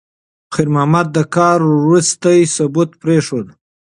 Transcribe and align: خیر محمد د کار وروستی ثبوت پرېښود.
خیر 0.53 0.67
محمد 0.75 1.07
د 1.15 1.19
کار 1.35 1.59
وروستی 1.81 2.39
ثبوت 2.55 2.89
پرېښود. 3.01 3.47